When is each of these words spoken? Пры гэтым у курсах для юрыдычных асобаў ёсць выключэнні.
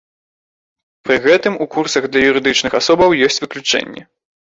Пры 1.09 1.17
гэтым 1.25 1.53
у 1.65 1.67
курсах 1.75 2.07
для 2.13 2.21
юрыдычных 2.31 2.79
асобаў 2.81 3.13
ёсць 3.27 3.39
выключэнні. 3.45 4.01